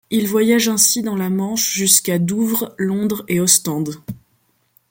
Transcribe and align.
Il 0.09 0.27
voyage 0.27 0.67
ainsi 0.67 1.03
dans 1.03 1.15
la 1.15 1.29
Manche 1.29 1.75
jusqu'à 1.75 2.17
Douvres, 2.17 2.73
Londres 2.79 3.23
et 3.27 3.39
Ostende. 3.39 3.97